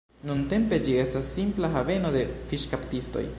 [0.27, 3.25] Nuntempe ĝi estas simpla haveno de fiŝkaptistoj.